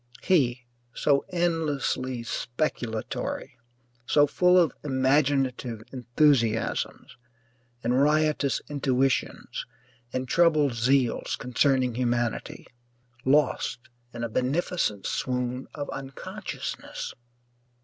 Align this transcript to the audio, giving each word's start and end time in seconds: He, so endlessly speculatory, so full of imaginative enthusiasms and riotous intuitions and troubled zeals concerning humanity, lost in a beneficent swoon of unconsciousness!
He, 0.23 0.65
so 0.95 1.25
endlessly 1.29 2.23
speculatory, 2.23 3.59
so 4.07 4.25
full 4.25 4.57
of 4.57 4.73
imaginative 4.83 5.83
enthusiasms 5.91 7.17
and 7.83 8.01
riotous 8.01 8.61
intuitions 8.67 9.67
and 10.11 10.27
troubled 10.27 10.71
zeals 10.71 11.35
concerning 11.37 11.93
humanity, 11.93 12.65
lost 13.25 13.77
in 14.11 14.23
a 14.23 14.27
beneficent 14.29 15.05
swoon 15.05 15.67
of 15.75 15.87
unconsciousness! 15.91 17.13